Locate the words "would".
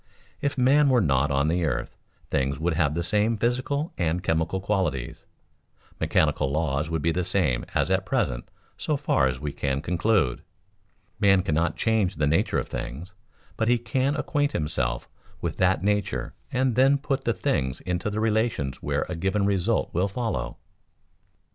2.57-2.73, 6.89-7.03